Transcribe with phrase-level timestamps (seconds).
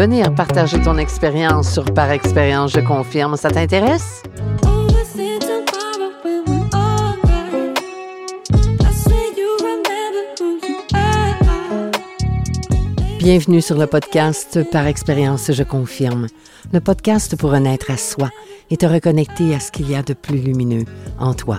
[0.00, 3.36] venir partager ton expérience sur Par expérience, je confirme.
[3.36, 4.22] Ça t'intéresse?
[13.18, 16.28] Bienvenue sur le podcast Par expérience, je confirme.
[16.72, 18.30] Le podcast pour renaître à soi
[18.70, 20.86] et te reconnecter à ce qu'il y a de plus lumineux
[21.18, 21.58] en toi.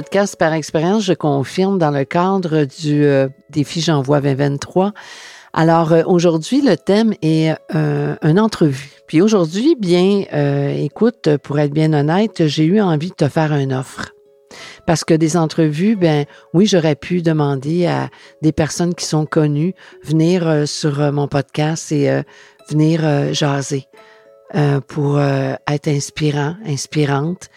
[0.00, 4.92] Podcast par expérience, je confirme dans le cadre du euh, défi J'envoie 2023.
[5.52, 8.92] Alors euh, aujourd'hui, le thème est euh, une entrevue.
[9.08, 10.22] Puis aujourd'hui, bien,
[10.76, 14.14] écoute, pour être bien honnête, j'ai eu envie de te faire une offre.
[14.86, 18.08] Parce que des entrevues, ben oui, j'aurais pu demander à
[18.40, 22.22] des personnes qui sont connues venir sur mon podcast et
[22.70, 23.86] venir jaser
[24.86, 27.48] pour être inspirant, inspirante.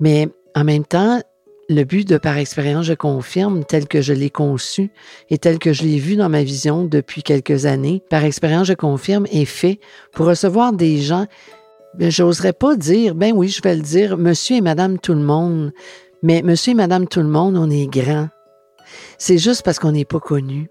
[0.00, 1.20] Mais en même temps,
[1.68, 4.90] le but de par expérience, je confirme, tel que je l'ai conçu
[5.30, 8.74] et tel que je l'ai vu dans ma vision depuis quelques années, par expérience, je
[8.74, 9.78] confirme, est fait
[10.12, 11.26] pour recevoir des gens.
[11.94, 15.20] Ben, j'oserais pas dire, ben oui, je vais le dire, monsieur et madame tout le
[15.20, 15.72] monde.
[16.22, 18.28] Mais monsieur et madame tout le monde, on est grand.
[19.18, 20.68] C'est juste parce qu'on n'est pas connu.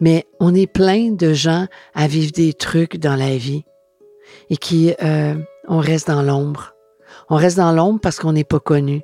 [0.00, 3.64] Mais on est plein de gens à vivre des trucs dans la vie
[4.48, 5.34] et qui, euh,
[5.68, 6.74] on reste dans l'ombre.
[7.28, 9.02] On reste dans l'ombre parce qu'on n'est pas connu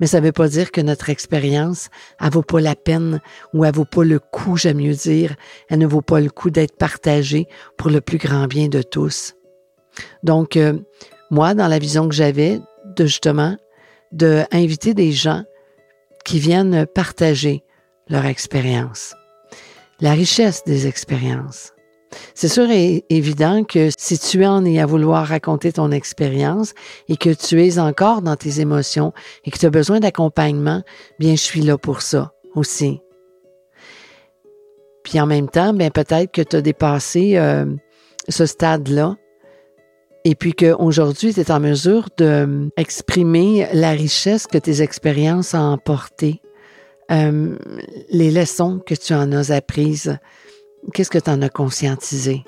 [0.00, 1.88] mais ça ne veut pas dire que notre expérience,
[2.20, 3.20] elle vaut pas la peine
[3.52, 5.36] ou elle vaut pas le coup, j'aime mieux dire,
[5.68, 7.46] elle ne vaut pas le coup d'être partagée
[7.76, 9.34] pour le plus grand bien de tous.
[10.22, 10.78] Donc, euh,
[11.30, 12.60] moi, dans la vision que j'avais,
[12.96, 13.56] de justement,
[14.12, 15.44] d'inviter des gens
[16.24, 17.62] qui viennent partager
[18.08, 19.14] leur expérience,
[20.00, 21.72] la richesse des expériences.
[22.34, 26.72] C'est sûr et évident que si tu en es à vouloir raconter ton expérience
[27.08, 29.12] et que tu es encore dans tes émotions
[29.44, 30.82] et que tu as besoin d'accompagnement,
[31.18, 33.00] bien, je suis là pour ça aussi.
[35.04, 37.64] Puis en même temps, bien, peut-être que tu as dépassé euh,
[38.28, 39.16] ce stade-là
[40.24, 46.42] et puis qu'aujourd'hui, tu es en mesure d'exprimer la richesse que tes expériences ont emporté,
[47.10, 47.56] euh,
[48.10, 50.18] les leçons que tu en as apprises,
[50.92, 52.44] qu'est-ce que tu en as conscientisé?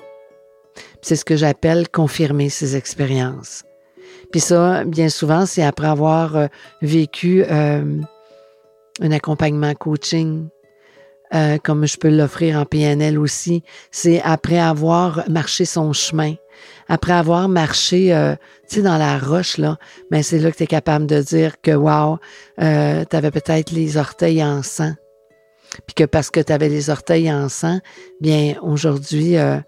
[1.01, 3.63] C'est ce que j'appelle confirmer ces expériences.
[4.31, 6.47] Puis ça, bien souvent, c'est après avoir euh,
[6.81, 8.01] vécu euh,
[9.01, 10.47] un accompagnement coaching,
[11.35, 13.63] euh, comme je peux l'offrir en PNL aussi.
[13.91, 16.33] C'est après avoir marché son chemin,
[16.87, 18.35] après avoir marché,
[18.67, 19.77] tu sais, dans la roche, là,
[20.09, 22.17] mais ben, c'est là que tu es capable de dire que, wow,
[22.57, 22.63] tu
[23.15, 24.93] avais peut-être les orteils en sang
[25.85, 27.79] puis que parce que tu avais les orteils en sang,
[28.21, 29.59] bien aujourd'hui, euh,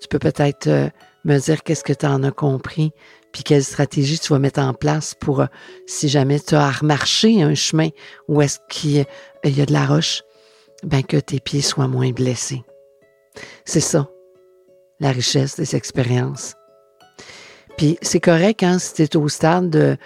[0.00, 0.88] tu peux peut-être euh,
[1.24, 2.92] me dire qu'est-ce que tu en as compris,
[3.32, 5.46] puis quelle stratégie tu vas mettre en place pour, euh,
[5.86, 7.88] si jamais tu as remarché un chemin
[8.28, 9.04] où est-ce qu'il
[9.44, 10.22] y a de la roche,
[10.82, 12.62] ben que tes pieds soient moins blessés.
[13.64, 14.08] C'est ça,
[15.00, 16.54] la richesse des expériences.
[17.76, 19.96] Puis c'est correct hein, si tu es au stade de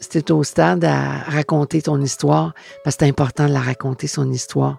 [0.00, 4.30] c'était au stade à raconter ton histoire, parce que c'est important de la raconter, son
[4.32, 4.78] histoire.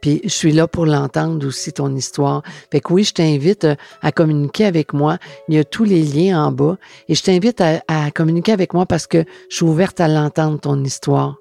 [0.00, 2.42] Puis je suis là pour l'entendre aussi, ton histoire.
[2.70, 5.18] Fait que oui, je t'invite euh, à communiquer avec moi.
[5.48, 6.76] Il y a tous les liens en bas.
[7.08, 10.82] Et je t'invite à, communiquer avec moi parce que je suis ouverte à l'entendre, ton
[10.82, 11.36] histoire.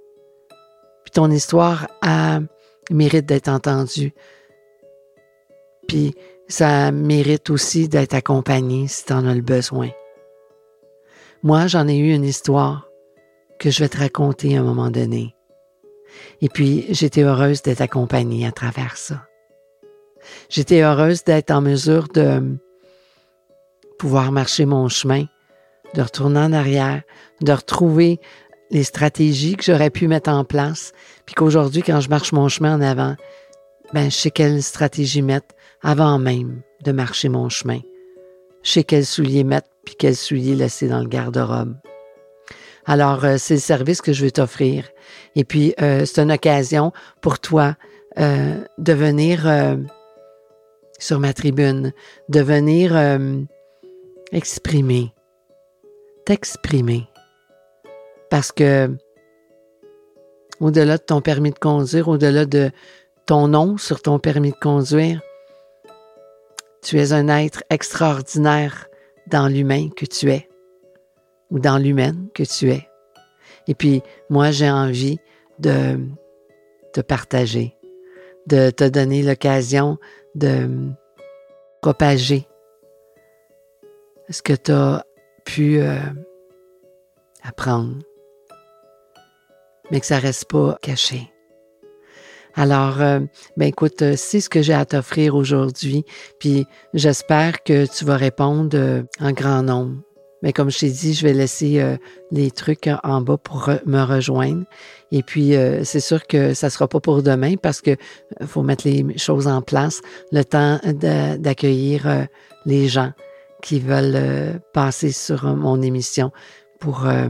[1.03, 2.39] Puis ton histoire a,
[2.91, 4.13] mérite d'être entendue.
[5.87, 6.13] Puis
[6.47, 9.89] ça mérite aussi d'être accompagné si tu en as le besoin.
[11.41, 12.89] Moi, j'en ai eu une histoire
[13.59, 15.35] que je vais te raconter à un moment donné.
[16.41, 19.25] Et puis, j'étais heureuse d'être accompagnée à travers ça.
[20.49, 22.57] J'étais heureuse d'être en mesure de
[23.97, 25.25] pouvoir marcher mon chemin,
[25.93, 27.03] de retourner en arrière,
[27.41, 28.19] de retrouver
[28.69, 30.91] les stratégies que j'aurais pu mettre en place,
[31.25, 33.15] puis qu'aujourd'hui, quand je marche mon chemin en avant,
[33.93, 37.79] ben, je sais quelle stratégie mettre avant même de marcher mon chemin.
[38.61, 41.75] Je sais quel soulier mettre puis quel soulier laisser dans le garde-robe.
[42.85, 44.87] Alors, euh, c'est le service que je vais t'offrir.
[45.35, 46.91] Et puis, euh, c'est une occasion
[47.21, 47.75] pour toi
[48.19, 49.49] euh, de venir
[50.99, 51.91] sur ma tribune,
[52.29, 52.95] de venir
[54.31, 55.11] exprimer,
[56.23, 57.07] t'exprimer.
[58.29, 58.95] Parce que
[60.59, 62.69] au-delà de ton permis de conduire, au-delà de
[63.25, 65.19] ton nom sur ton permis de conduire.
[66.83, 68.88] Tu es un être extraordinaire
[69.29, 70.49] dans l'humain que tu es
[71.51, 72.87] ou dans l'humaine que tu es.
[73.67, 75.19] Et puis, moi, j'ai envie
[75.59, 75.99] de
[76.93, 77.75] te partager,
[78.47, 79.97] de te donner l'occasion
[80.35, 80.91] de
[81.81, 82.47] propager
[84.29, 85.03] ce que tu as
[85.45, 85.97] pu euh,
[87.43, 87.97] apprendre,
[89.91, 91.31] mais que ça reste pas caché.
[92.59, 93.21] Alors, euh,
[93.55, 96.03] ben écoute, euh, c'est ce que j'ai à t'offrir aujourd'hui,
[96.39, 99.95] puis j'espère que tu vas répondre en grand nombre.
[100.41, 101.83] Mais comme je t'ai dit, je vais laisser
[102.31, 104.63] les trucs en bas pour me rejoindre.
[105.11, 105.53] Et puis,
[105.83, 107.97] c'est sûr que ça sera pas pour demain parce que
[108.45, 109.99] faut mettre les choses en place,
[110.31, 110.79] le temps
[111.41, 112.27] d'accueillir
[112.65, 113.11] les gens
[113.61, 116.31] qui veulent euh, passer sur euh, mon émission
[116.79, 117.27] pour euh,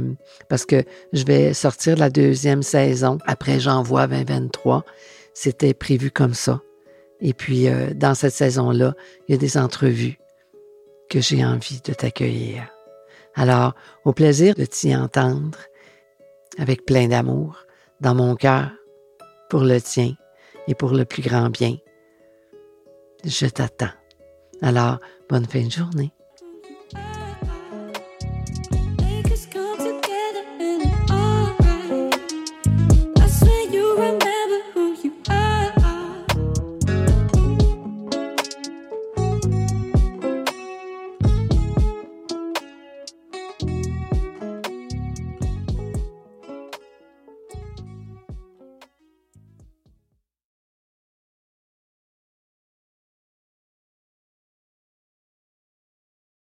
[0.48, 4.86] parce que je vais sortir la deuxième saison après J'envoie 2023.
[5.42, 6.62] C'était prévu comme ça.
[7.22, 8.94] Et puis dans cette saison-là,
[9.26, 10.20] il y a des entrevues
[11.10, 12.68] que j'ai envie de t'accueillir.
[13.36, 15.58] Alors, au plaisir de t'y entendre
[16.58, 17.66] avec plein d'amour
[18.02, 18.70] dans mon cœur
[19.50, 20.14] pour le tien
[20.68, 21.78] et pour le plus grand bien.
[23.24, 23.96] Je t'attends.
[24.62, 25.00] Alors,
[25.30, 26.12] bonne fin de journée.